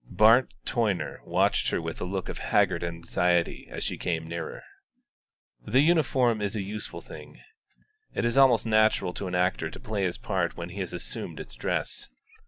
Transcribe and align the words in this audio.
Bart 0.09 0.51
Toyner 0.65 1.23
watched 1.25 1.69
her 1.69 1.79
with 1.79 2.01
a 2.01 2.05
look 2.05 2.27
of 2.27 2.39
haggard 2.39 2.83
anxiety 2.83 3.67
as 3.69 3.83
she 3.83 3.97
came 3.99 4.27
nearer. 4.27 4.63
A 5.67 5.77
uniform 5.77 6.41
is 6.41 6.55
a 6.55 6.63
useful 6.63 7.01
thing. 7.01 7.39
It 8.15 8.25
is 8.25 8.35
almost 8.35 8.65
natural 8.65 9.13
to 9.13 9.27
an 9.27 9.35
actor 9.35 9.69
to 9.69 9.79
play 9.79 10.01
his 10.01 10.17
part 10.17 10.57
when 10.57 10.69
he 10.69 10.79
has 10.79 10.91
assumed 10.91 11.39
its 11.39 11.53
dress. 11.53 12.09